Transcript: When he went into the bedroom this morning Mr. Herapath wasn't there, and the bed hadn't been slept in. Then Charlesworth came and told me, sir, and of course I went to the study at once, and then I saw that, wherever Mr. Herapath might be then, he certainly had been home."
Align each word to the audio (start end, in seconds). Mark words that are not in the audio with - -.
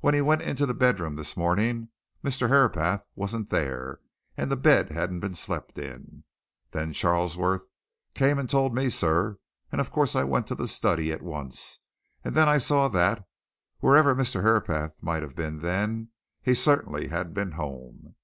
When 0.00 0.14
he 0.14 0.20
went 0.20 0.42
into 0.42 0.66
the 0.66 0.74
bedroom 0.74 1.14
this 1.14 1.36
morning 1.36 1.90
Mr. 2.24 2.48
Herapath 2.48 3.04
wasn't 3.14 3.50
there, 3.50 4.00
and 4.36 4.50
the 4.50 4.56
bed 4.56 4.90
hadn't 4.90 5.20
been 5.20 5.36
slept 5.36 5.78
in. 5.78 6.24
Then 6.72 6.92
Charlesworth 6.92 7.66
came 8.12 8.40
and 8.40 8.50
told 8.50 8.74
me, 8.74 8.90
sir, 8.90 9.38
and 9.70 9.80
of 9.80 9.92
course 9.92 10.16
I 10.16 10.24
went 10.24 10.48
to 10.48 10.56
the 10.56 10.66
study 10.66 11.12
at 11.12 11.22
once, 11.22 11.78
and 12.24 12.34
then 12.34 12.48
I 12.48 12.58
saw 12.58 12.88
that, 12.88 13.24
wherever 13.78 14.12
Mr. 14.16 14.42
Herapath 14.42 15.00
might 15.00 15.24
be 15.36 15.48
then, 15.50 16.08
he 16.42 16.56
certainly 16.56 17.06
had 17.06 17.32
been 17.32 17.52
home." 17.52 18.16